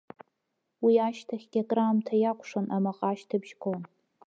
Уи 0.83 0.93
ашьҭахьгьы 1.07 1.59
акраамҭа 1.63 2.15
иакәшон, 2.17 2.65
амаҟа 2.75 3.05
ашьҭыбжь 3.09 3.53
гон. 3.61 3.81